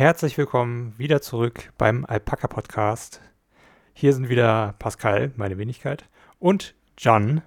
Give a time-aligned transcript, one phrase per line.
[0.00, 3.20] Herzlich willkommen wieder zurück beim Alpaka Podcast.
[3.92, 7.42] Hier sind wieder Pascal, meine Wenigkeit, und John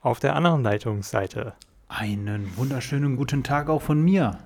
[0.00, 1.52] auf der anderen Leitungsseite.
[1.88, 4.38] Einen wunderschönen guten Tag auch von mir.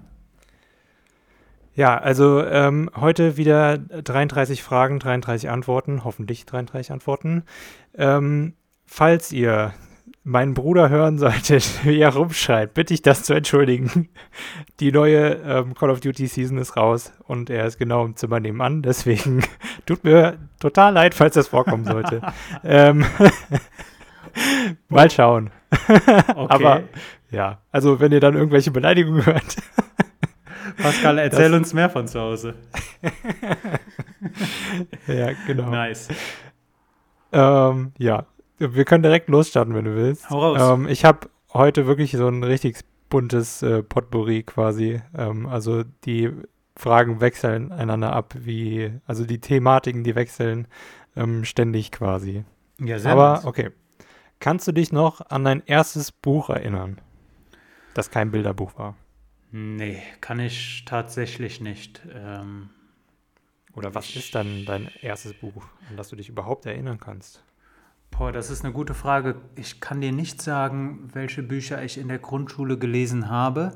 [1.77, 7.44] Ja, also ähm, heute wieder 33 Fragen, 33 Antworten, hoffentlich 33 Antworten.
[7.94, 9.72] Ähm, falls ihr
[10.25, 14.09] meinen Bruder hören solltet, wie er rumschreit, bitte ich das zu entschuldigen.
[14.81, 18.41] Die neue ähm, Call of Duty Season ist raus und er ist genau im Zimmer
[18.41, 18.82] nebenan.
[18.82, 19.45] Deswegen
[19.87, 22.23] tut mir total leid, falls das vorkommen sollte.
[22.65, 23.05] ähm,
[24.88, 25.51] mal schauen.
[25.70, 26.46] Okay.
[26.48, 26.82] Aber
[27.30, 29.56] ja, also wenn ihr dann irgendwelche Beleidigungen hört.
[30.79, 32.54] Pascal, erzähl das, uns mehr von zu Hause.
[35.06, 35.70] ja, genau.
[35.70, 36.09] Nice.
[37.32, 38.27] Ähm, ja,
[38.58, 40.30] wir können direkt losstarten, wenn du willst.
[40.30, 40.78] Hau raus.
[40.78, 45.00] Ähm, ich habe heute wirklich so ein richtig buntes äh, Potpourri quasi.
[45.16, 46.30] Ähm, also die
[46.76, 50.66] Fragen wechseln einander ab, wie, also die Thematiken, die wechseln
[51.16, 52.45] ähm, ständig quasi.
[52.80, 53.45] Ja, sehr Aber nice.
[53.45, 53.70] okay.
[54.40, 57.01] Kannst du dich noch an dein erstes Buch erinnern,
[57.95, 58.96] das kein Bilderbuch war?
[59.52, 62.02] Nee, kann ich tatsächlich nicht.
[62.12, 62.70] Ähm,
[63.74, 67.45] Oder was ist dann dein erstes Buch, an das du dich überhaupt erinnern kannst?
[68.17, 69.34] Boah, das ist eine gute Frage.
[69.57, 73.73] Ich kann dir nicht sagen, welche Bücher ich in der Grundschule gelesen habe.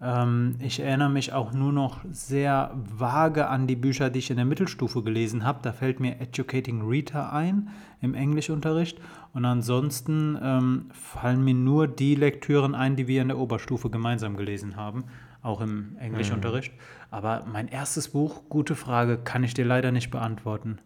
[0.00, 4.36] Ähm, ich erinnere mich auch nur noch sehr vage an die Bücher, die ich in
[4.36, 5.58] der Mittelstufe gelesen habe.
[5.60, 7.68] Da fällt mir Educating Rita ein
[8.00, 8.98] im Englischunterricht.
[9.34, 14.38] Und ansonsten ähm, fallen mir nur die Lektüren ein, die wir in der Oberstufe gemeinsam
[14.38, 15.04] gelesen haben,
[15.42, 16.72] auch im Englischunterricht.
[16.72, 16.80] Mhm.
[17.10, 20.78] Aber mein erstes Buch, gute Frage, kann ich dir leider nicht beantworten.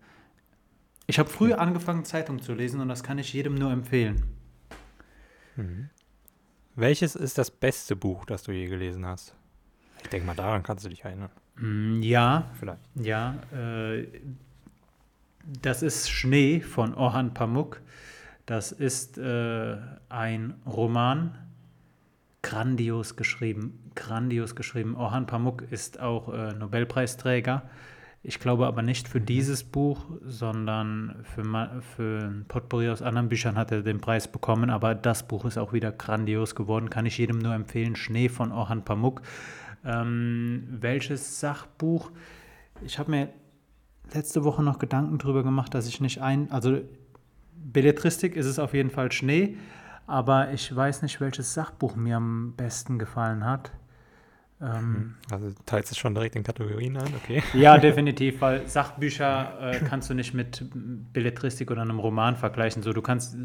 [1.11, 4.23] Ich habe früh angefangen, Zeitung zu lesen und das kann ich jedem nur empfehlen.
[5.57, 5.91] Mhm.
[6.77, 9.35] Welches ist das beste Buch, das du je gelesen hast?
[10.05, 11.31] Ich denke mal, daran kannst du dich erinnern.
[11.57, 12.79] Mm, ja, vielleicht.
[12.95, 14.07] Ja, äh,
[15.61, 17.81] das ist Schnee von Orhan Pamuk.
[18.47, 19.79] Das ist äh,
[20.11, 21.37] ein Roman,
[22.43, 24.95] grandios geschrieben, grandios geschrieben.
[24.95, 27.69] Orhan Pamuk ist auch äh, Nobelpreisträger
[28.23, 33.57] ich glaube aber nicht für dieses Buch, sondern für, für ein Potpourri aus anderen Büchern
[33.57, 34.69] hat er den Preis bekommen.
[34.69, 36.91] Aber das Buch ist auch wieder grandios geworden.
[36.91, 37.97] Kann ich jedem nur empfehlen.
[37.97, 39.23] Schnee von Orhan Pamuk.
[39.87, 42.11] Ähm, welches Sachbuch?
[42.83, 43.31] Ich habe mir
[44.13, 46.51] letzte Woche noch Gedanken darüber gemacht, dass ich nicht ein.
[46.51, 46.83] Also,
[47.57, 49.57] Belletristik ist es auf jeden Fall Schnee.
[50.07, 53.73] Aber ich weiß nicht, welches Sachbuch mir am besten gefallen hat.
[54.63, 57.43] Ähm, also teilst du schon direkt in Kategorien ein, okay.
[57.55, 60.65] Ja, definitiv, weil Sachbücher äh, kannst du nicht mit
[61.13, 62.83] Belletristik oder einem Roman vergleichen.
[62.83, 63.37] So, du kannst,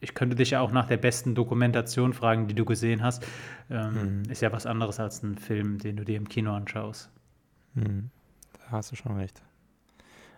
[0.00, 3.26] ich könnte dich ja auch nach der besten Dokumentation fragen, die du gesehen hast.
[3.70, 4.30] Ähm, mhm.
[4.30, 7.10] Ist ja was anderes als ein Film, den du dir im Kino anschaust.
[7.74, 8.10] Mhm.
[8.52, 9.42] Da hast du schon recht.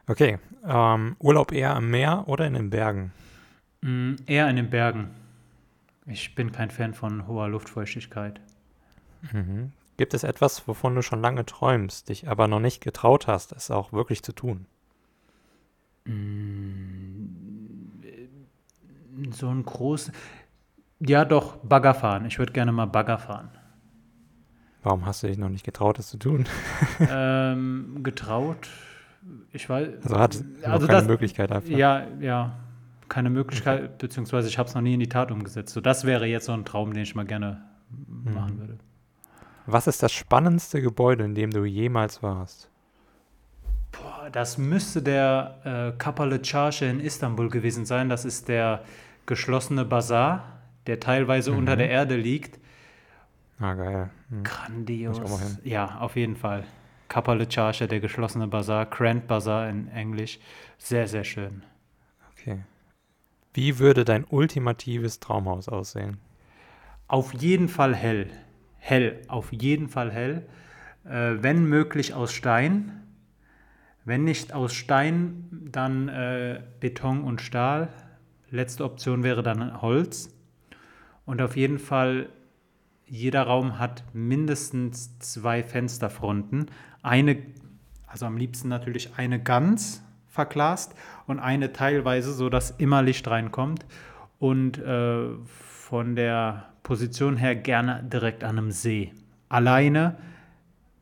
[0.06, 3.10] Okay, ähm, Urlaub eher am Meer oder in den Bergen?
[3.80, 5.10] Mhm, eher in den Bergen.
[6.06, 8.40] Ich bin kein Fan von hoher Luftfeuchtigkeit.
[9.32, 9.72] Mhm.
[9.96, 13.70] Gibt es etwas, wovon du schon lange träumst, dich aber noch nicht getraut hast, es
[13.70, 14.66] auch wirklich zu tun?
[16.04, 17.26] Mm,
[19.30, 20.12] so ein großes.
[21.00, 22.26] Ja, doch, Bagger fahren.
[22.26, 23.50] Ich würde gerne mal Bagger fahren.
[24.82, 26.44] Warum hast du dich noch nicht getraut, das zu tun?
[27.00, 28.68] ähm, getraut?
[29.52, 29.88] Ich weiß.
[30.02, 31.76] Also hat also keine das, Möglichkeit dafür.
[31.76, 32.56] Ja, ja.
[33.08, 33.92] Keine Möglichkeit, okay.
[33.98, 35.72] beziehungsweise ich habe es noch nie in die Tat umgesetzt.
[35.72, 38.34] So, das wäre jetzt so ein Traum, den ich mal gerne mhm.
[38.34, 38.78] machen würde.
[39.66, 42.70] Was ist das spannendste Gebäude, in dem du jemals warst?
[43.90, 48.08] Boah, das müsste der äh, Kapalı Çarşı in Istanbul gewesen sein.
[48.08, 48.84] Das ist der
[49.26, 50.44] geschlossene Bazar,
[50.86, 51.58] der teilweise mhm.
[51.58, 52.60] unter der Erde liegt.
[53.58, 54.10] Ah, geil.
[54.28, 54.44] Mhm.
[54.44, 55.58] Grandios.
[55.64, 56.64] Ja, auf jeden Fall.
[57.08, 60.38] Kapalı Çarşı, der geschlossene Bazar, Grand Bazar in Englisch.
[60.78, 61.62] Sehr, sehr schön.
[62.32, 62.58] Okay.
[63.54, 66.18] Wie würde dein ultimatives Traumhaus aussehen?
[67.08, 68.28] Auf jeden Fall hell
[68.86, 70.46] hell, auf jeden Fall hell.
[71.04, 73.02] Äh, wenn möglich aus Stein.
[74.04, 77.88] Wenn nicht aus Stein, dann äh, Beton und Stahl.
[78.50, 80.30] Letzte Option wäre dann Holz.
[81.24, 82.28] Und auf jeden Fall,
[83.06, 86.70] jeder Raum hat mindestens zwei Fensterfronten.
[87.02, 87.38] Eine,
[88.06, 90.94] also am liebsten natürlich eine ganz verglast
[91.26, 93.84] und eine teilweise, sodass immer Licht reinkommt.
[94.38, 95.30] Und äh,
[95.88, 99.12] von der Position her gerne direkt an einem See.
[99.48, 100.16] Alleine,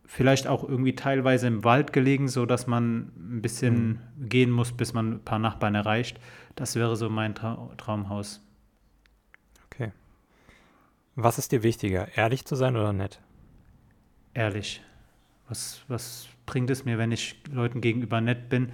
[0.04, 4.28] vielleicht auch irgendwie teilweise im Wald gelegen, sodass man ein bisschen mhm.
[4.28, 6.20] gehen muss, bis man ein paar Nachbarn erreicht.
[6.54, 8.42] Das wäre so mein Tra Traumhaus.
[9.64, 9.90] Okay.
[11.14, 13.20] Was ist dir wichtiger, ehrlich zu sein oder nett?
[14.34, 14.82] Ehrlich.
[15.48, 18.70] Was, was bringt es mir, wenn ich Leuten gegenüber nett bin,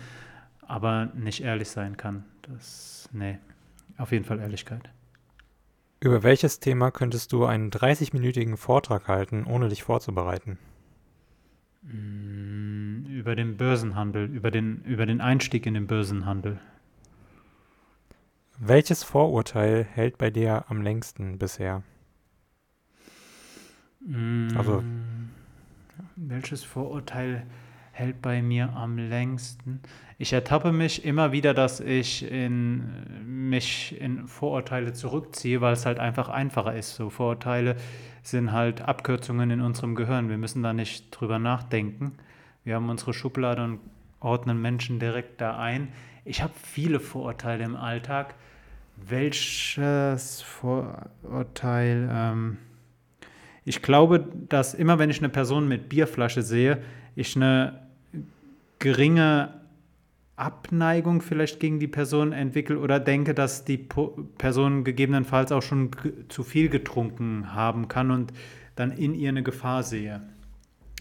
[0.67, 2.25] aber nicht ehrlich sein kann?
[2.43, 3.39] Das, nee,
[3.97, 4.91] auf jeden Fall Ehrlichkeit.
[6.03, 10.59] Über welches Thema könntest du einen 30-minütigen Vortrag halten, ohne dich vorzubereiten?
[11.83, 16.59] Mm, Über den Börsenhandel, über den, über den Einstieg in den Börsenhandel.
[18.59, 21.83] Welches Vorurteil hält bei dir am längsten bisher?
[24.57, 25.31] Also- Mm,
[26.17, 27.47] Welches Vorurteil
[28.01, 29.81] hält bei mir am längsten?
[30.19, 32.83] Ich ertappe mich immer wieder, dass ich in,
[33.25, 36.97] mich in Vorurteile zurückziehe, weil es halt einfach einfacher ist.
[36.97, 37.77] So Vorurteile
[38.23, 40.29] sind halt Abkürzungen in unserem Gehirn.
[40.29, 42.13] Wir müssen da nicht drüber nachdenken.
[42.65, 43.81] Wir haben unsere Schublade und
[44.21, 45.89] ordnen Menschen direkt da ein.
[46.25, 48.35] Ich habe viele Vorurteile im Alltag.
[48.97, 52.09] Welches Vorurteil?
[52.13, 52.59] Ähm,
[53.65, 56.83] ich glaube, dass immer wenn ich eine Person mit Bierflasche sehe,
[57.15, 57.90] ich eine
[58.81, 59.55] geringe
[60.37, 65.91] Abneigung vielleicht gegen die Person entwickle oder denke, dass die Person gegebenenfalls auch schon
[66.29, 68.33] zu viel getrunken haben kann und
[68.75, 70.23] dann in ihr eine Gefahr sehe.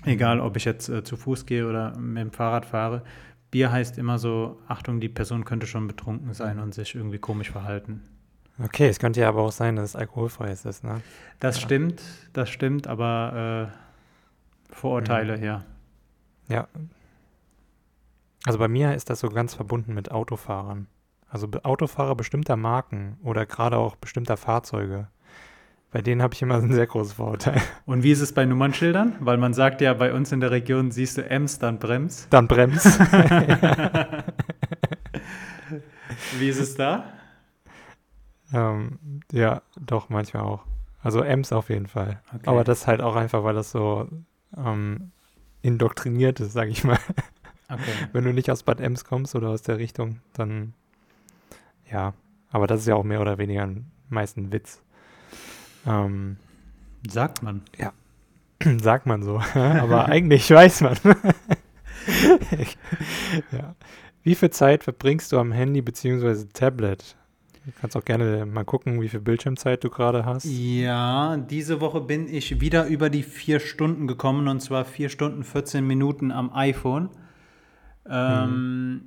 [0.06, 3.04] Egal, ob ich jetzt äh, zu Fuß gehe oder mit dem Fahrrad fahre.
[3.52, 7.50] Bier heißt immer so, Achtung, die Person könnte schon betrunken sein und sich irgendwie komisch
[7.50, 8.02] verhalten.
[8.62, 11.02] Okay, es könnte ja aber auch sein, dass es alkoholfrei ist, ne?
[11.40, 11.62] Das Ja.
[11.62, 12.02] stimmt,
[12.34, 15.64] das stimmt, aber äh, Vorurteile, ja.
[16.50, 16.68] Ja.
[18.50, 20.88] Also bei mir ist das so ganz verbunden mit Autofahrern.
[21.30, 25.08] Also Autofahrer bestimmter Marken oder gerade auch bestimmter Fahrzeuge.
[25.92, 27.62] Bei denen habe ich immer ein sehr großes Vorurteil.
[27.86, 29.18] Und wie ist es bei Nummernschildern?
[29.20, 32.26] Weil man sagt ja, bei uns in der Region siehst du Ems, dann Brems.
[32.32, 33.00] Dann bremst.
[36.40, 37.04] Wie ist es da?
[38.52, 38.98] ähm,
[39.32, 40.66] ja, doch, manchmal auch.
[41.04, 42.20] Also Ems auf jeden Fall.
[42.34, 42.48] Okay.
[42.48, 44.08] Aber das halt auch einfach, weil das so
[44.58, 45.12] ähm,
[45.62, 46.98] indoktriniert ist, sag ich mal.
[47.70, 47.92] Okay.
[48.14, 50.74] Wenn du nicht aus Bad Ems kommst oder aus der Richtung, dann
[51.92, 52.14] ja.
[52.52, 54.82] Aber das ist ja auch mehr oder weniger ein, meist ein Witz.
[55.86, 56.38] Ähm,
[57.08, 57.62] Sagt man.
[58.82, 59.40] sagt man so.
[59.54, 60.98] Aber eigentlich weiß man.
[63.52, 63.76] ja.
[64.24, 66.46] Wie viel Zeit verbringst du am Handy bzw.
[66.54, 67.16] Tablet?
[67.66, 70.46] Du kannst auch gerne mal gucken, wie viel Bildschirmzeit du gerade hast.
[70.46, 75.44] Ja, diese Woche bin ich wieder über die vier Stunden gekommen und zwar vier Stunden
[75.44, 77.10] 14 Minuten am iPhone.
[78.10, 79.02] Ähm,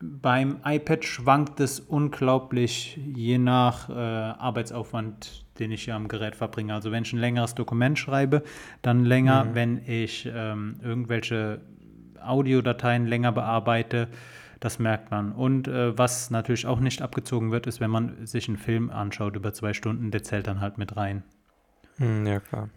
[0.00, 6.74] Beim iPad schwankt es unglaublich, je nach äh, Arbeitsaufwand, den ich hier am Gerät verbringe.
[6.74, 8.42] Also wenn ich ein längeres Dokument schreibe,
[8.82, 9.54] dann länger, Mhm.
[9.54, 11.62] wenn ich ähm, irgendwelche
[12.20, 14.08] Audiodateien länger bearbeite,
[14.60, 15.32] das merkt man.
[15.32, 19.36] Und äh, was natürlich auch nicht abgezogen wird, ist, wenn man sich einen Film anschaut
[19.36, 21.22] über zwei Stunden, der zählt dann halt mit rein.
[21.96, 22.68] Hm, ja, klar.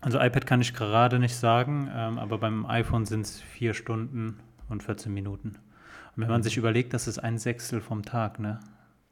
[0.00, 4.38] Also iPad kann ich gerade nicht sagen, ähm, aber beim iPhone sind es vier Stunden
[4.68, 5.48] und 14 Minuten.
[6.16, 8.60] Und wenn man sich überlegt, das ist ein Sechstel vom Tag, ne?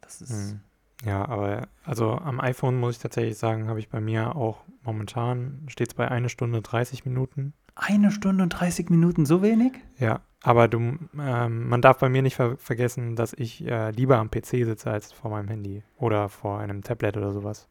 [0.01, 0.53] Das ist.
[0.53, 0.61] Hm.
[1.05, 5.67] Ja, aber also am iPhone muss ich tatsächlich sagen, habe ich bei mir auch momentan,
[5.69, 7.53] steht es bei eine Stunde 30 Minuten.
[7.75, 9.75] Eine Stunde und 30 Minuten, so wenig?
[9.99, 14.17] Ja, aber du, ähm, man darf bei mir nicht ver vergessen, dass ich äh, lieber
[14.17, 17.69] am PC sitze als vor meinem Handy oder vor einem Tablet oder sowas.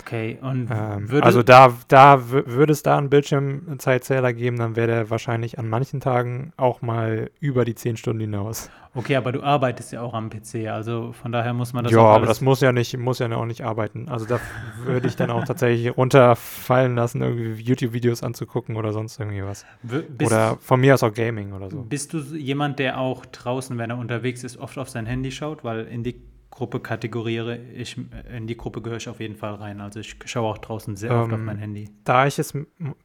[0.00, 4.76] Okay, und Ähm, würde, also da, da wü- würde es da einen Bildschirmzeitzähler geben, dann
[4.76, 8.70] wäre der wahrscheinlich an manchen Tagen auch mal über die 10 Stunden hinaus.
[8.94, 12.00] okay, aber du arbeitest ja auch am PC, also von daher muss man das ja,
[12.00, 14.08] aber das muss ja nicht, muss ja auch nicht arbeiten.
[14.08, 14.40] Also da
[14.84, 19.64] würde ich dann auch tatsächlich runterfallen lassen, irgendwie YouTube-Videos anzugucken oder sonst irgendwie was.
[19.82, 21.82] Bist, oder von mir aus auch Gaming oder so.
[21.82, 25.62] bist du jemand, der auch draußen, wenn er unterwegs ist, oft auf sein Handy schaut?
[25.64, 26.16] Weil in die
[26.54, 27.98] Gruppe kategoriere ich,
[28.32, 29.80] in die Gruppe gehöre ich auf jeden Fall rein.
[29.80, 31.90] Also ich schaue auch draußen sehr oft auf Ähm, mein Handy.
[32.04, 32.56] Da ich es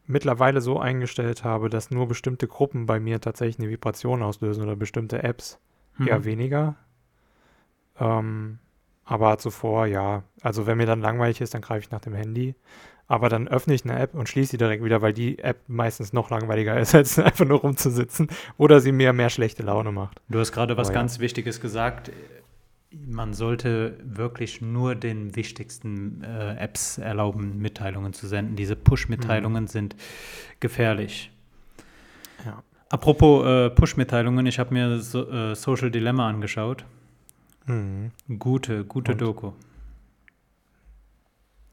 [0.05, 4.75] mittlerweile so eingestellt habe, dass nur bestimmte Gruppen bei mir tatsächlich eine Vibration auslösen oder
[4.75, 5.59] bestimmte Apps,
[5.99, 6.25] eher Mhm.
[6.25, 6.75] weniger.
[7.99, 8.59] Ähm,
[9.03, 10.23] aber zuvor, ja.
[10.41, 12.53] Also wenn mir dann langweilig ist, dann greife ich nach dem Handy.
[13.07, 16.13] Aber dann öffne ich eine App und schließe sie direkt wieder, weil die App meistens
[16.13, 18.27] noch langweiliger ist, als einfach nur rumzusitzen
[18.57, 20.21] oder sie mir mehr schlechte Laune macht.
[20.29, 20.93] Du hast gerade was ja.
[20.93, 22.11] ganz Wichtiges gesagt.
[22.91, 28.55] Man sollte wirklich nur den wichtigsten äh, Apps erlauben, Mitteilungen zu senden.
[28.55, 29.95] Diese Push-Mitteilungen sind
[30.59, 31.31] gefährlich.
[32.45, 32.63] Ja.
[32.89, 36.83] Apropos äh, Push-Mitteilungen, ich habe mir so, äh, Social Dilemma angeschaut.
[37.67, 38.09] Mhm.
[38.39, 39.21] Gute, gute Und?
[39.21, 39.51] Doku.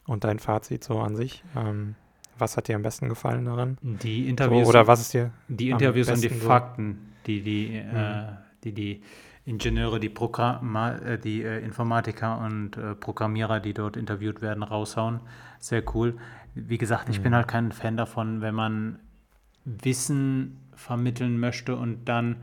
[0.06, 1.42] Und dein Fazit so an sich?
[1.56, 1.94] Ähm,
[2.38, 3.78] was hat dir am besten gefallen daran?
[3.80, 5.30] Die So, Interviews, oder was ist dir?
[5.48, 6.46] die Interviews und die so?
[6.46, 7.96] Fakten, die die, Mhm.
[7.96, 8.26] äh,
[8.64, 9.02] die, die
[9.46, 15.20] Ingenieure, die, Programma äh, die äh, Informatiker und äh, Programmierer, die dort interviewt werden, raushauen.
[15.60, 16.18] Sehr cool.
[16.54, 17.36] Wie gesagt, ich bin Mhm.
[17.36, 18.98] halt kein Fan davon, wenn man
[19.64, 22.36] Wissen vermitteln möchte und dann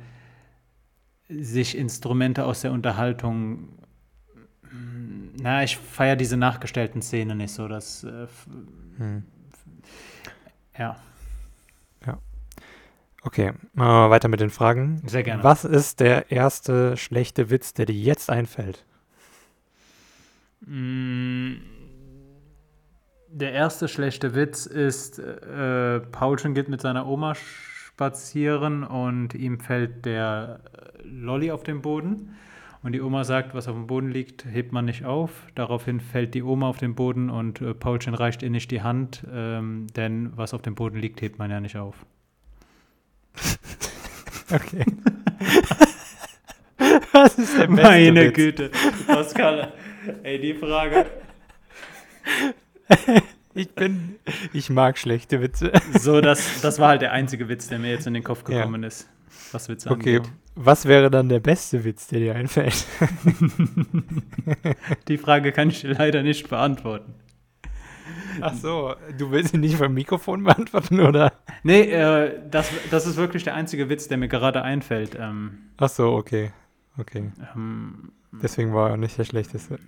[1.30, 3.70] sich Instrumente aus der Unterhaltung.
[5.42, 7.68] Na, ich feiere diese nachgestellten Szenen nicht so.
[7.68, 8.04] Das.
[8.04, 8.28] Äh,
[8.98, 9.24] hm.
[10.78, 10.96] Ja.
[13.26, 15.02] Okay, machen wir weiter mit den Fragen.
[15.06, 15.44] Sehr gerne.
[15.44, 18.86] Was ist der erste schlechte Witz, der dir jetzt einfällt?
[20.66, 21.54] Mm,
[23.30, 30.06] der erste schlechte Witz ist, äh, Paulchen geht mit seiner Oma spazieren und ihm fällt
[30.06, 30.60] der
[31.04, 32.36] Lolly auf den Boden.
[32.82, 35.48] Und die Oma sagt, was auf dem Boden liegt, hebt man nicht auf.
[35.56, 39.26] Daraufhin fällt die Oma auf den Boden und äh, Paulchen reicht ihr nicht die Hand,
[39.32, 42.06] ähm, denn was auf dem Boden liegt, hebt man ja nicht auf.
[44.52, 44.86] okay.
[47.12, 48.36] was ist der beste Meine Witz?
[48.36, 48.72] Güte,
[49.08, 49.74] Pascal.
[50.24, 51.06] Ey, die Frage.
[53.56, 54.16] Ich bin,
[54.52, 55.72] ich mag schlechte Witze.
[56.00, 58.82] So, das, das war halt der einzige Witz, der mir jetzt in den Kopf gekommen
[58.82, 58.88] ja.
[58.88, 59.08] ist,
[59.52, 60.18] was Witze okay.
[60.18, 60.34] angeht.
[60.56, 62.88] Was wäre dann der beste Witz, der dir einfällt?
[65.08, 67.14] Die Frage kann ich dir leider nicht beantworten.
[68.42, 71.34] Ach so, du willst ihn nicht vom Mikrofon beantworten, oder?
[71.64, 75.18] Nee, äh, das, das ist wirklich der einzige Witz, der mir gerade einfällt.
[75.20, 76.52] Ähm, Ach so, okay.
[76.98, 77.32] Okay.
[77.56, 79.80] Ähm, Deswegen war er nicht der schlechteste.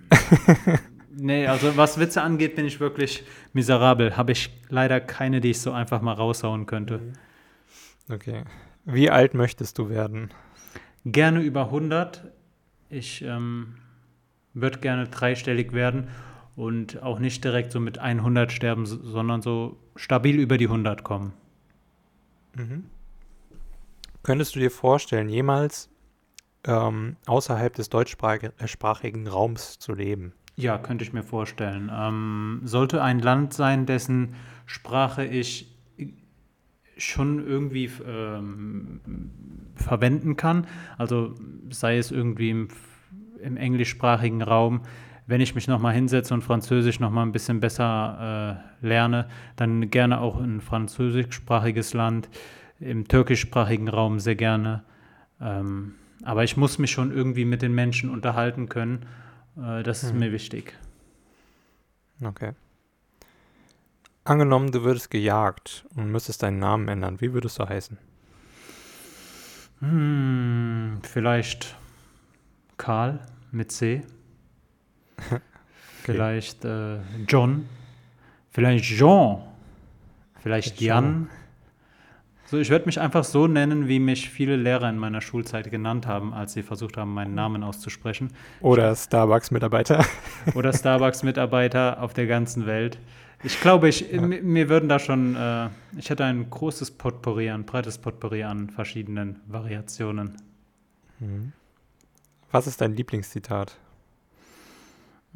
[1.10, 4.16] nee, also was Witze angeht, bin ich wirklich miserabel.
[4.16, 7.00] Habe ich leider keine, die ich so einfach mal raushauen könnte.
[8.08, 8.44] Okay.
[8.84, 10.30] Wie alt möchtest du werden?
[11.04, 12.24] Gerne über 100.
[12.88, 13.74] Ich ähm,
[14.54, 16.08] würde gerne dreistellig werden
[16.56, 21.32] und auch nicht direkt so mit 100 sterben, sondern so stabil über die 100 kommen.
[22.56, 22.84] Mhm.
[24.22, 25.90] Könntest du dir vorstellen, jemals
[26.64, 30.32] ähm, außerhalb des deutschsprachigen Raums zu leben?
[30.56, 31.92] Ja, könnte ich mir vorstellen.
[31.94, 34.34] Ähm, sollte ein Land sein, dessen
[34.64, 35.72] Sprache ich
[36.96, 39.00] schon irgendwie ähm,
[39.74, 41.34] verwenden kann, also
[41.68, 42.68] sei es irgendwie im,
[43.42, 44.80] im englischsprachigen Raum,
[45.26, 50.20] wenn ich mich nochmal hinsetze und Französisch nochmal ein bisschen besser äh, lerne, dann gerne
[50.20, 52.28] auch ein französischsprachiges Land,
[52.78, 54.84] im türkischsprachigen Raum sehr gerne.
[55.40, 59.06] Ähm, aber ich muss mich schon irgendwie mit den Menschen unterhalten können.
[59.56, 60.20] Äh, das ist mhm.
[60.20, 60.78] mir wichtig.
[62.22, 62.52] Okay.
[64.24, 67.20] Angenommen, du würdest gejagt und müsstest deinen Namen ändern.
[67.20, 67.96] Wie würdest du heißen?
[69.80, 71.76] Hm, vielleicht
[72.76, 73.20] Karl
[73.52, 74.02] mit C.
[76.02, 77.68] Vielleicht äh, John.
[78.50, 79.42] Vielleicht Jean.
[80.42, 81.28] Vielleicht Jan.
[82.46, 86.06] So, ich werde mich einfach so nennen, wie mich viele Lehrer in meiner Schulzeit genannt
[86.06, 88.30] haben, als sie versucht haben, meinen Namen auszusprechen.
[88.60, 90.06] Oder Starbucks-Mitarbeiter.
[90.54, 92.98] Oder Starbucks-Mitarbeiter auf der ganzen Welt.
[93.42, 94.20] Ich glaube, ich, ja.
[94.20, 95.68] mir würden da schon, äh,
[95.98, 100.36] ich hätte ein großes Potpourri, ein breites Potpourri an verschiedenen Variationen.
[101.18, 101.52] Mhm.
[102.52, 103.76] Was ist dein Lieblingszitat?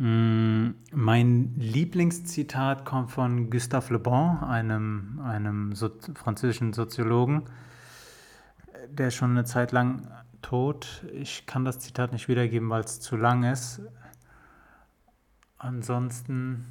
[0.01, 7.43] Mm, mein Lieblingszitat kommt von Gustave Le Bon, einem, einem so französischen Soziologen,
[8.89, 11.05] der schon eine Zeit lang tot.
[11.13, 13.83] Ich kann das Zitat nicht wiedergeben, weil es zu lang ist.
[15.59, 16.65] Ansonsten,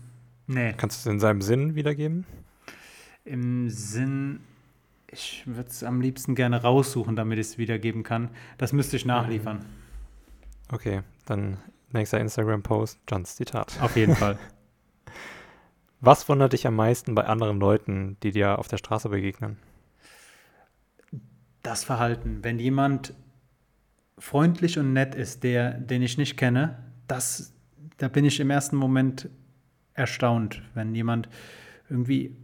[0.48, 0.74] nee.
[0.76, 2.26] Kannst du es in seinem Sinn wiedergeben?
[3.26, 4.40] Im Sinn,
[5.06, 8.30] ich würde es am liebsten gerne raussuchen, damit ich es wiedergeben kann.
[8.58, 9.64] Das müsste ich nachliefern.
[10.72, 11.60] Okay, dann
[11.92, 13.80] Nächster Instagram-Post, Johns Zitat.
[13.82, 14.38] Auf jeden Fall.
[16.02, 19.58] Was wundert dich am meisten bei anderen Leuten, die dir auf der Straße begegnen?
[21.62, 22.40] Das Verhalten.
[22.42, 23.14] Wenn jemand
[24.18, 26.78] freundlich und nett ist, der, den ich nicht kenne,
[27.08, 27.54] das,
[27.98, 29.30] da bin ich im ersten Moment
[29.94, 31.28] erstaunt, wenn jemand
[31.90, 32.38] irgendwie,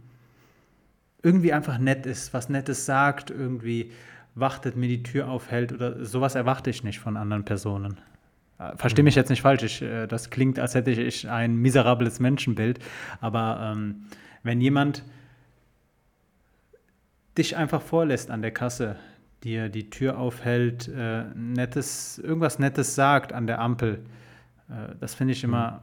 [1.22, 3.92] irgendwie einfach nett ist, was Nettes sagt, irgendwie
[4.34, 7.98] wartet, mir die Tür aufhält oder sowas erwarte ich nicht von anderen Personen.
[8.76, 12.78] Verstehe mich jetzt nicht falsch, ich, äh, das klingt, als hätte ich ein miserables Menschenbild,
[13.20, 14.06] aber ähm,
[14.42, 15.04] wenn jemand
[17.36, 18.96] dich einfach vorlässt an der Kasse,
[19.44, 24.04] dir die Tür aufhält, äh, nettes, irgendwas Nettes sagt an der Ampel,
[24.70, 25.82] äh, das finde ich immer,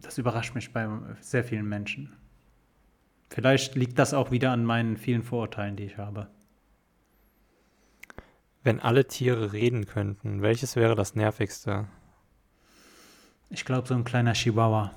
[0.00, 0.88] das überrascht mich bei
[1.20, 2.12] sehr vielen Menschen.
[3.28, 6.28] Vielleicht liegt das auch wieder an meinen vielen Vorurteilen, die ich habe.
[8.68, 11.86] Wenn alle Tiere reden könnten, welches wäre das nervigste?
[13.48, 14.92] Ich glaube, so ein kleiner Chihuahua.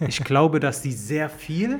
[0.00, 1.78] ich glaube, dass die sehr viel,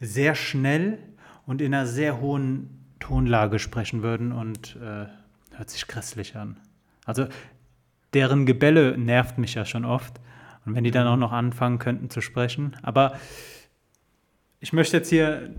[0.00, 0.98] sehr schnell
[1.44, 5.04] und in einer sehr hohen Tonlage sprechen würden und äh,
[5.54, 6.56] hört sich grässlich an.
[7.04, 7.26] Also
[8.14, 10.18] deren Gebelle nervt mich ja schon oft.
[10.64, 12.74] Und wenn die dann auch noch anfangen könnten zu sprechen.
[12.80, 13.18] Aber
[14.60, 15.50] ich möchte jetzt hier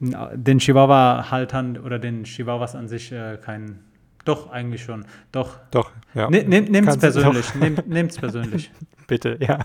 [0.00, 3.80] Den Chihuahua-Haltern oder den Chihuahuas an sich äh, kein.
[4.24, 5.06] Doch, eigentlich schon.
[5.32, 5.58] Doch.
[5.70, 6.30] Doch, ja.
[6.30, 7.54] Ne, nehm, nehmt's persönlich.
[7.54, 8.70] Nehm, nehmt's persönlich.
[9.06, 9.60] Bitte, ja.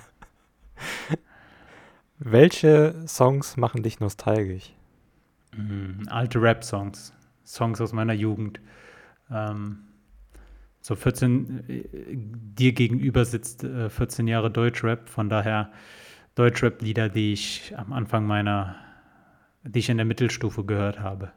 [2.19, 4.73] Welche Songs machen dich nostalgisch?
[5.55, 7.13] Mm, alte Rap-Songs.
[7.45, 8.59] Songs aus meiner Jugend.
[9.29, 9.79] Ähm,
[10.79, 15.71] so 14, äh, dir gegenüber sitzt äh, 14 Jahre Deutschrap, von daher
[16.35, 18.75] Deutschrap-Lieder, die ich am Anfang meiner,
[19.63, 21.31] die ich in der Mittelstufe gehört habe.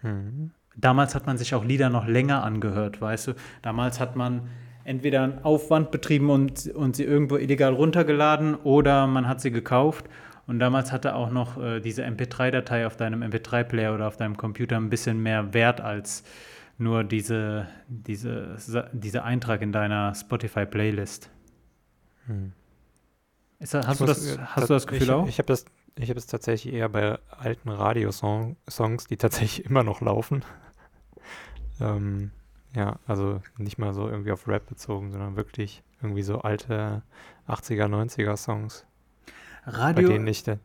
[0.00, 0.50] Hm.
[0.76, 3.32] Damals hat man sich auch Lieder noch länger angehört, weißt du?
[3.62, 4.48] Damals hat man
[4.84, 10.06] entweder einen Aufwand betrieben und, und sie irgendwo illegal runtergeladen oder man hat sie gekauft.
[10.46, 14.76] Und damals hatte auch noch äh, diese MP3-Datei auf deinem MP3-Player oder auf deinem Computer
[14.76, 16.22] ein bisschen mehr Wert als
[16.76, 18.58] nur diese, diese,
[18.92, 21.30] dieser Eintrag in deiner Spotify-Playlist.
[22.26, 22.52] Hm.
[23.58, 25.28] Ist hast du das, hast du das Gefühl ich, auch?
[25.28, 25.64] Ich habe das,
[25.96, 30.44] ich hab das tatsächlich eher bei alten Radiosongs, die tatsächlich immer noch laufen.
[31.80, 32.30] ähm,
[32.74, 37.02] ja, also nicht mal so irgendwie auf Rap bezogen, sondern wirklich irgendwie so alte
[37.48, 38.84] 80er, 90er Songs,
[39.64, 40.58] bei Radio, denen ich de-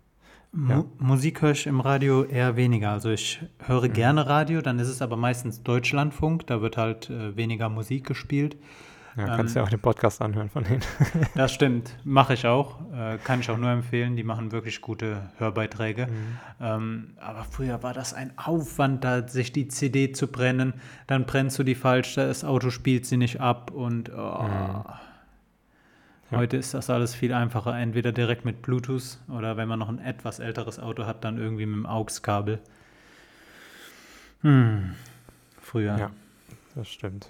[0.51, 0.85] Mu ja.
[0.97, 2.89] Musik höre ich im Radio eher weniger.
[2.89, 3.93] Also ich höre Mhm.
[3.93, 8.57] gerne Radio, dann ist es aber meistens Deutschlandfunk, da wird halt äh, weniger Musik gespielt.
[9.27, 10.81] Ja, kannst Ähm, ja auch den Podcast anhören von denen.
[11.35, 12.79] Das stimmt, mache ich auch.
[12.93, 14.15] Äh, kann ich auch nur empfehlen.
[14.15, 16.07] Die machen wirklich gute Hörbeiträge.
[16.07, 16.37] Mhm.
[16.61, 20.73] Ähm, aber früher war das ein Aufwand, da sich die CD zu brennen.
[21.07, 24.43] Dann brennst du die falsch, das Auto spielt sie nicht ab und oh.
[24.43, 24.83] Mhm.
[26.31, 26.37] Ja.
[26.37, 27.77] heute ist das alles viel einfacher.
[27.77, 31.65] Entweder direkt mit Bluetooth oder wenn man noch ein etwas älteres Auto hat, dann irgendwie
[31.65, 32.59] mit dem AUX-Kabel.
[34.41, 34.93] Hm.
[35.61, 35.97] Früher.
[35.97, 36.11] Ja.
[36.75, 37.29] Das stimmt.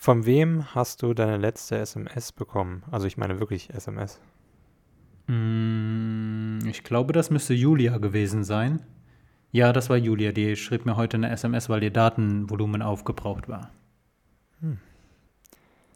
[0.00, 2.84] Von wem hast du deine letzte SMS bekommen?
[2.90, 4.20] Also ich meine wirklich SMS.
[5.26, 8.80] Mm, Ich glaube, das müsste Julia gewesen sein.
[9.50, 10.30] Ja, das war Julia.
[10.32, 13.70] Die schrieb mir heute eine SMS, weil ihr Datenvolumen aufgebraucht war.
[14.60, 14.78] Hm.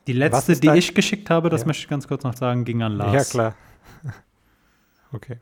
[0.08, 1.68] Die letzte, die ich geschickt habe, das Ja.
[1.68, 3.12] möchte ich ganz kurz noch sagen, ging an Lars.
[3.12, 3.54] Ja, klar.
[5.12, 5.38] okay.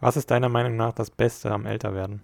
[0.00, 2.22] Was ist deiner Meinung nach das Beste am Älterwerden?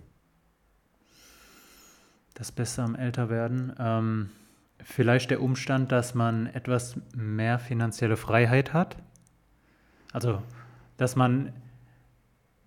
[2.34, 3.74] Das Beste am Älterwerden.
[3.78, 4.30] Ähm,
[4.84, 8.96] vielleicht der Umstand, dass man etwas mehr finanzielle Freiheit hat.
[10.12, 10.42] Also,
[10.96, 11.52] dass man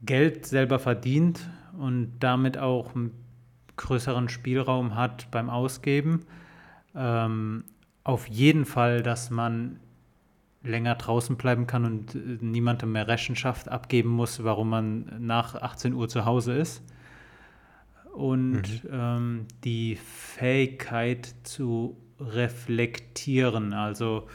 [0.01, 3.11] Geld selber verdient und damit auch einen
[3.77, 6.25] größeren Spielraum hat beim Ausgeben.
[6.95, 7.63] Ähm,
[8.03, 9.79] auf jeden Fall, dass man
[10.63, 15.93] länger draußen bleiben kann und äh, niemandem mehr Rechenschaft abgeben muss, warum man nach 18
[15.93, 16.83] Uhr zu Hause ist.
[18.13, 24.27] Und ähm, die Fähigkeit zu reflektieren, also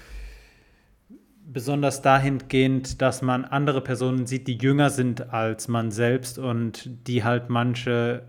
[1.45, 7.25] besonders dahingehend, dass man andere Personen sieht, die jünger sind als man selbst und die
[7.25, 8.29] halt manche,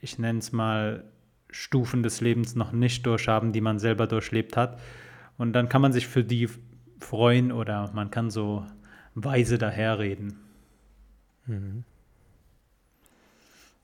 [0.00, 1.04] ich nenne es mal,
[1.50, 4.80] Stufen des Lebens noch nicht durchhaben, die man selber durchlebt hat.
[5.38, 6.48] Und dann kann man sich für die
[6.98, 8.66] freuen oder man kann so
[9.14, 10.40] weise daherreden.
[11.46, 11.84] Mhm.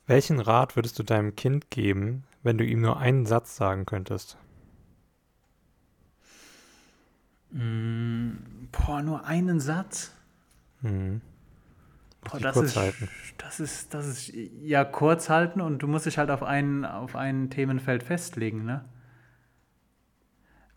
[0.06, 4.36] Welchen Rat würdest du deinem Kind geben, wenn du ihm nur einen Satz sagen könntest?
[7.52, 8.32] Mm,
[8.72, 10.12] boah, nur einen Satz?
[10.82, 11.20] Mhm.
[12.22, 13.08] Boah, das kurz ist, halten.
[13.38, 14.32] das ist, das ist
[14.62, 18.84] ja kurz halten und du musst dich halt auf ein, auf ein Themenfeld festlegen, ne?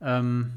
[0.02, 0.54] Ähm,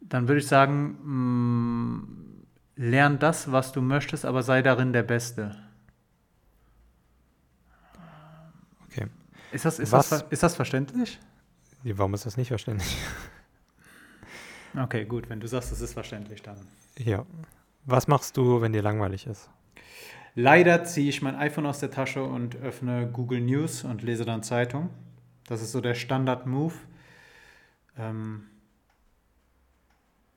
[0.00, 2.44] dann würde ich sagen, mm,
[2.76, 5.56] lern das, was du möchtest, aber sei darin der Beste.
[8.90, 9.06] Okay.
[9.52, 11.18] Ist das, ist Was- das, ist das verständlich?
[11.84, 12.96] Warum ist das nicht verständlich?
[14.76, 16.56] Okay, gut, wenn du sagst, es ist verständlich, dann.
[16.98, 17.24] Ja.
[17.84, 19.50] Was machst du, wenn dir langweilig ist?
[20.34, 24.42] Leider ziehe ich mein iPhone aus der Tasche und öffne Google News und lese dann
[24.42, 24.88] Zeitung.
[25.46, 26.74] Das ist so der Standard-Move.
[27.98, 28.44] Ähm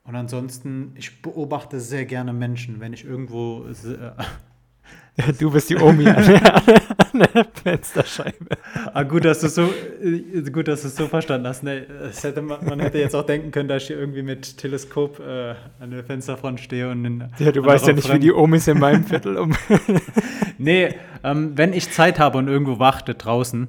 [0.03, 3.71] und ansonsten, ich beobachte sehr gerne Menschen, wenn ich irgendwo.
[3.71, 4.15] se-
[5.39, 6.03] Du bist die Omi
[7.19, 8.45] der Fensterscheibe.
[8.93, 9.63] ah, gut, dass du so,
[10.01, 11.63] äh, gut, dass du es so verstanden hast.
[11.63, 11.85] Ne,
[12.21, 15.55] hätte man, man hätte jetzt auch denken können, dass ich hier irgendwie mit Teleskop äh,
[15.79, 18.67] an der Fensterfront stehe und in, Ja, du weißt ja nicht, wie Fremden- die Omis
[18.67, 19.53] in meinem Viertel um.
[20.57, 23.67] Nee, ähm, wenn ich Zeit habe und irgendwo warte draußen,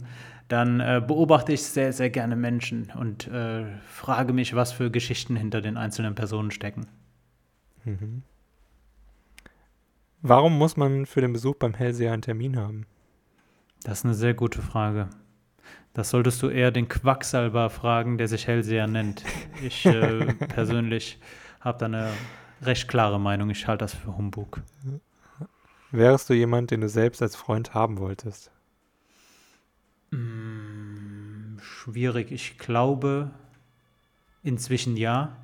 [0.48, 5.34] dann äh, beobachte ich sehr, sehr gerne Menschen und äh, frage mich, was für Geschichten
[5.34, 6.86] hinter den einzelnen Personen stecken.
[7.84, 8.22] Mhm.
[10.22, 12.86] Warum muss man für den Besuch beim Hellseher einen Termin haben?
[13.86, 15.08] Das ist eine sehr gute Frage.
[15.94, 19.22] Das solltest du eher den Quacksalber fragen, der sich Hellseher nennt.
[19.62, 21.20] Ich äh, persönlich
[21.60, 22.12] habe da eine
[22.62, 23.48] recht klare Meinung.
[23.48, 24.60] Ich halte das für Humbug.
[25.92, 28.50] wärst du jemand, den du selbst als Freund haben wolltest?
[30.10, 32.32] Mm, schwierig.
[32.32, 33.30] Ich glaube
[34.42, 35.36] inzwischen ja,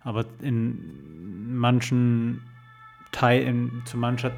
[0.00, 2.42] aber in manchen
[3.12, 4.32] Teilen, zu mancher,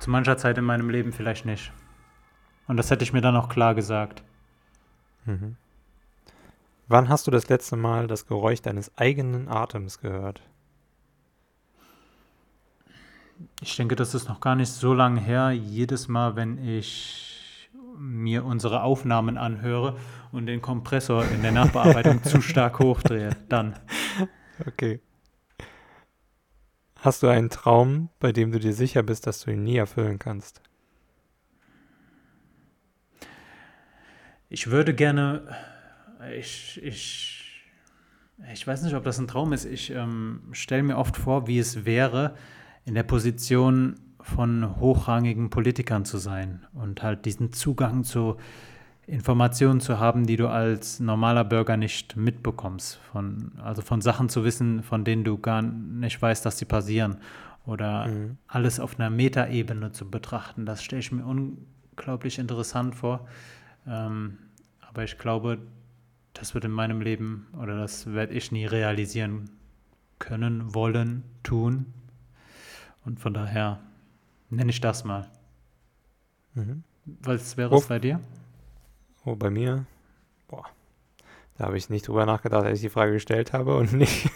[0.00, 1.72] zu mancher Zeit in meinem Leben vielleicht nicht.
[2.70, 4.22] Und das hätte ich mir dann auch klar gesagt.
[5.24, 5.56] Mhm.
[6.86, 10.40] Wann hast du das letzte Mal das Geräusch deines eigenen Atems gehört?
[13.60, 15.50] Ich denke, das ist noch gar nicht so lange her.
[15.50, 19.96] Jedes Mal, wenn ich mir unsere Aufnahmen anhöre
[20.30, 23.74] und den Kompressor in der Nachbearbeitung zu stark hochdrehe, dann.
[24.64, 25.00] Okay.
[27.00, 30.20] Hast du einen Traum, bei dem du dir sicher bist, dass du ihn nie erfüllen
[30.20, 30.62] kannst?
[34.52, 35.42] Ich würde gerne,
[36.36, 37.62] ich, ich,
[38.52, 39.64] ich weiß nicht, ob das ein Traum ist.
[39.64, 42.34] Ich ähm, stelle mir oft vor, wie es wäre,
[42.84, 48.38] in der Position von hochrangigen Politikern zu sein und halt diesen Zugang zu
[49.06, 52.96] Informationen zu haben, die du als normaler Bürger nicht mitbekommst.
[53.12, 57.18] Von, also von Sachen zu wissen, von denen du gar nicht weißt, dass sie passieren.
[57.66, 58.36] Oder mhm.
[58.48, 60.66] alles auf einer Metaebene zu betrachten.
[60.66, 63.28] Das stelle ich mir unglaublich interessant vor.
[63.90, 64.38] Ähm,
[64.80, 65.58] aber ich glaube,
[66.32, 69.50] das wird in meinem Leben oder das werde ich nie realisieren
[70.18, 71.92] können, wollen, tun.
[73.04, 73.80] Und von daher
[74.48, 75.28] nenne ich das mal.
[76.54, 76.84] Mhm.
[77.04, 78.20] Was wäre es bei dir?
[79.24, 79.86] Oh, bei mir?
[80.46, 80.66] Boah.
[81.58, 84.30] Da habe ich nicht drüber nachgedacht, als ich die Frage gestellt habe und nicht,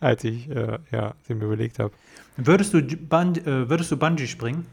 [0.00, 1.92] als ich äh, ja, sie mir überlegt habe.
[2.36, 4.66] Würdest du, Bun äh, würdest du Bungee springen?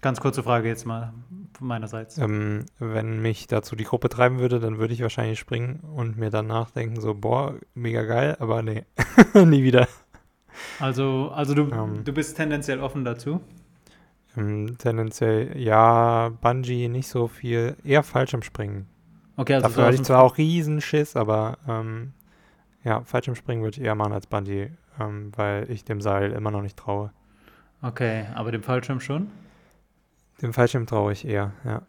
[0.00, 1.12] Ganz kurze Frage jetzt mal
[1.58, 2.18] von meinerseits.
[2.18, 6.30] Ähm, wenn mich dazu die Gruppe treiben würde, dann würde ich wahrscheinlich springen und mir
[6.30, 8.84] dann nachdenken, so, boah, mega geil, aber nee,
[9.34, 9.88] nie wieder.
[10.80, 13.40] Also, also du, ähm, du bist tendenziell offen dazu?
[14.36, 18.86] Ähm, tendenziell ja, Bungee nicht so viel, eher Fallschirmspringen.
[19.36, 22.12] Okay, also Dafür hatte ich zwar auch Riesenschiss, aber ähm,
[22.84, 26.62] ja, Fallschirmspringen würde ich eher machen als Bungee, ähm, weil ich dem Seil immer noch
[26.62, 27.12] nicht traue.
[27.82, 29.28] Okay, aber dem Fallschirm schon?
[30.42, 31.82] Dem Fallschirm traue ich eher, ja.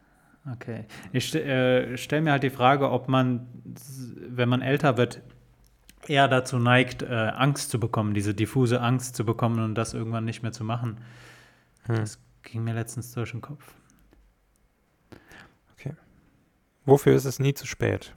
[0.52, 0.86] Okay.
[1.12, 3.48] Ich äh, stelle mir halt die Frage, ob man,
[4.28, 5.22] wenn man älter wird,
[6.08, 10.26] eher dazu neigt, äh, Angst zu bekommen, diese diffuse Angst zu bekommen und das irgendwann
[10.26, 10.98] nicht mehr zu machen.
[11.84, 11.98] Hm.
[11.98, 13.76] Das ging mir letztens durch den Kopf.
[15.74, 15.94] Okay.
[16.86, 18.16] Wofür ist es nie zu spät?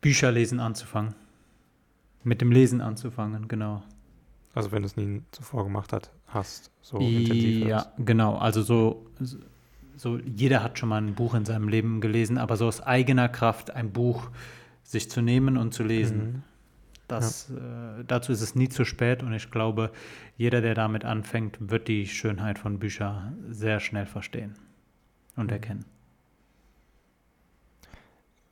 [0.00, 1.14] Bücher lesen anzufangen.
[2.22, 3.82] Mit dem Lesen anzufangen, genau.
[4.56, 7.66] Also wenn du es nie zuvor gemacht hat, hast, so intensiv.
[7.66, 8.38] Ja, genau.
[8.38, 9.04] Also so,
[9.96, 13.28] so, jeder hat schon mal ein Buch in seinem Leben gelesen, aber so aus eigener
[13.28, 14.30] Kraft ein Buch
[14.82, 16.18] sich zu nehmen und zu lesen.
[16.18, 16.42] Mhm.
[17.06, 17.98] Das, ja.
[17.98, 19.92] äh, dazu ist es nie zu spät und ich glaube,
[20.38, 24.54] jeder, der damit anfängt, wird die Schönheit von Büchern sehr schnell verstehen
[25.36, 25.52] und mhm.
[25.52, 25.84] erkennen.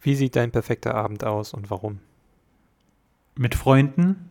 [0.02, 2.00] Wie sieht dein perfekter Abend aus und warum?
[3.36, 4.28] Mit Freunden,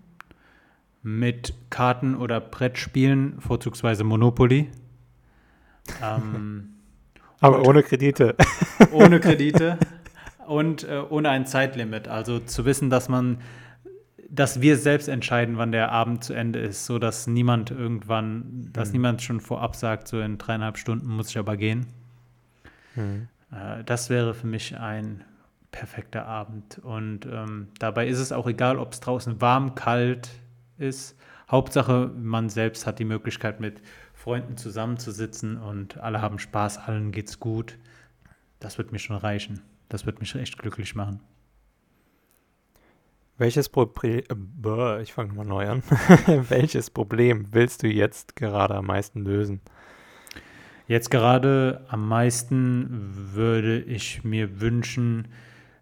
[1.03, 4.71] mit Karten oder Brettspielen, vorzugsweise Monopoly.
[6.01, 6.69] Ähm,
[7.41, 8.35] Aber ohne Kredite.
[8.93, 9.77] Ohne Kredite
[10.47, 12.07] und äh, ohne ein Zeitlimit.
[12.07, 13.39] Also zu wissen, dass man,
[14.29, 18.89] dass wir selbst entscheiden, wann der Abend zu Ende ist, so dass niemand irgendwann, dass
[18.89, 18.93] mhm.
[18.93, 21.87] niemand schon vorab sagt, so in dreieinhalb Stunden muss ich aber gehen.
[22.95, 23.27] Mhm.
[23.51, 25.23] Äh, das wäre für mich ein
[25.71, 26.79] perfekter Abend.
[26.79, 30.29] Und ähm, dabei ist es auch egal, ob es draußen warm, kalt
[30.77, 31.15] ist.
[31.49, 33.81] Hauptsache, man selbst hat die Möglichkeit, mit
[34.13, 37.77] Freunden zusammenzusitzen und alle haben Spaß, allen geht's gut.
[38.59, 39.61] Das wird mir schon reichen.
[39.89, 41.19] Das wird mich echt glücklich machen.
[43.37, 44.23] Welches Problem,
[44.65, 45.83] äh, ich fange nochmal neu an.
[46.49, 49.61] Welches Problem willst du jetzt gerade am meisten lösen?
[50.87, 55.29] Jetzt gerade am meisten würde ich mir wünschen,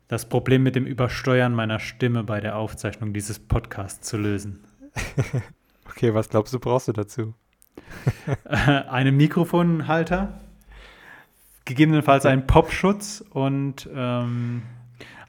[0.07, 4.63] das Problem mit dem Übersteuern meiner Stimme bei der Aufzeichnung dieses Podcasts zu lösen.
[5.89, 7.33] okay, was glaubst du, brauchst du dazu?
[8.45, 10.39] einen Mikrofonhalter,
[11.65, 14.63] gegebenenfalls einen Popschutz und ähm,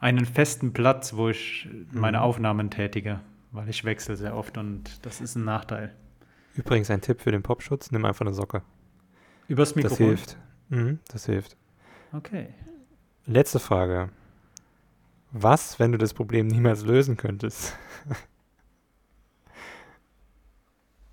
[0.00, 2.24] einen festen Platz, wo ich meine mhm.
[2.24, 3.20] Aufnahmen tätige,
[3.52, 5.94] weil ich wechsle sehr oft und das ist ein Nachteil.
[6.54, 8.62] Übrigens ein Tipp für den Popschutz, nimm einfach eine Socke.
[9.48, 9.98] Übers Mikrofon?
[9.98, 10.36] Das hilft.
[10.68, 11.56] Mhm, das hilft.
[12.12, 12.48] Okay.
[13.26, 14.10] Letzte Frage.
[15.30, 17.76] Was, wenn du das Problem niemals lösen könntest?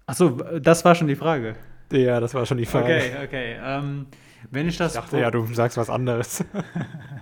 [0.10, 1.56] Achso, das war schon die Frage.
[1.92, 2.96] Ja, das war schon die Frage.
[2.96, 3.58] Okay, okay.
[3.64, 4.08] Ähm,
[4.50, 4.96] wenn ich das.
[4.96, 6.44] Ich dachte, ja, du sagst was anderes.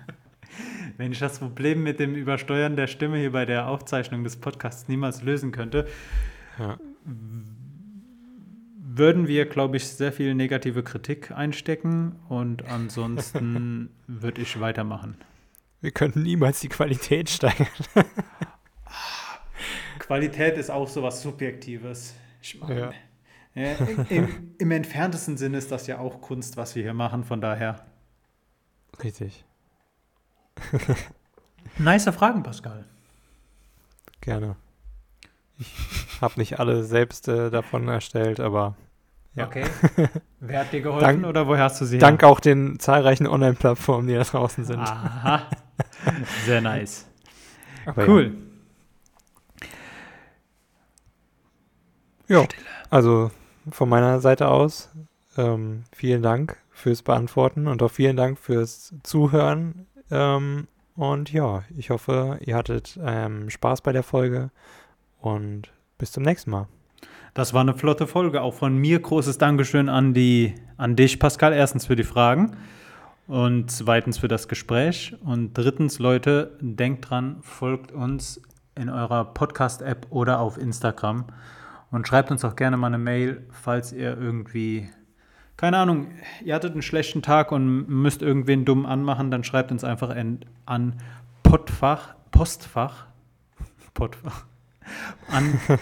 [0.98, 4.88] wenn ich das Problem mit dem Übersteuern der Stimme hier bei der Aufzeichnung des Podcasts
[4.88, 5.86] niemals lösen könnte,
[6.58, 6.78] ja.
[8.80, 15.18] würden wir, glaube ich, sehr viel negative Kritik einstecken und ansonsten würde ich weitermachen.
[15.82, 17.68] Wir könnten niemals die Qualität steigern.
[20.00, 22.16] Qualität ist auch so was Subjektives.
[22.60, 22.80] Meine,
[23.56, 23.64] ja.
[23.64, 23.74] ja,
[24.10, 27.86] im, im, entferntesten Sinne ist das ja auch Kunst, was wir hier machen, von daher.
[29.04, 29.46] Richtig.
[31.78, 32.86] nice Fragen, Pascal.
[34.22, 34.56] Gerne.
[35.60, 38.76] Ich habe nicht alle selbst äh, davon erstellt, aber
[39.38, 39.46] ja.
[39.46, 39.66] Okay.
[40.40, 42.00] Wer hat dir geholfen Dank, oder woher hast du sie?
[42.00, 42.30] Dank her?
[42.30, 44.80] auch den zahlreichen Online-Plattformen, die da draußen sind.
[44.80, 45.44] Aha.
[46.46, 47.08] Sehr nice.
[47.86, 48.36] Aber cool.
[52.30, 52.46] Ja,
[52.90, 53.32] also
[53.72, 54.90] von meiner Seite aus
[55.38, 59.88] ähm, vielen Dank fürs Beantworten und auch vielen Dank fürs Zuhören.
[60.12, 64.50] Ähm, und ja, ich hoffe, ihr hattet ähm, Spaß bei der Folge
[65.22, 66.68] und bis zum nächsten Mal.
[67.34, 68.42] Das war eine flotte Folge.
[68.42, 71.54] Auch von mir großes Dankeschön an, die, an dich, Pascal.
[71.54, 72.58] Erstens für die Fragen
[73.28, 75.16] und zweitens für das Gespräch.
[75.24, 78.42] Und drittens, Leute, denkt dran, folgt uns
[78.76, 81.26] in eurer Podcast-App oder auf Instagram
[81.92, 84.90] und schreibt uns auch gerne mal eine Mail, falls ihr irgendwie,
[85.56, 86.08] keine Ahnung,
[86.44, 90.40] ihr hattet einen schlechten Tag und müsst irgendwen dumm anmachen, dann schreibt uns einfach in,
[90.66, 90.98] an
[91.44, 93.08] Podfach, Postfach,
[93.94, 94.46] Podfach,
[95.30, 95.60] an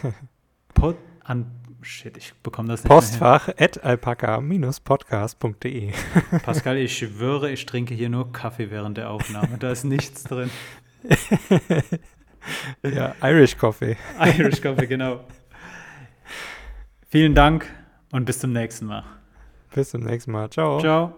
[0.74, 1.52] Pod, an
[1.86, 5.92] Shit, ich bekomme das nicht Postfach at alpaka-podcast.de
[6.44, 9.60] Pascal, ich schwöre, ich trinke hier nur Kaffee während der Aufnahme.
[9.60, 10.50] Da ist nichts drin.
[12.82, 13.98] ja, Irish Coffee.
[14.20, 15.26] Irish Coffee, genau.
[17.16, 17.66] Vielen Dank
[18.12, 19.06] und bis zum nächsten Mal.
[19.74, 20.50] Bis zum nächsten Mal.
[20.50, 20.82] Ciao.
[20.82, 21.14] Ciao.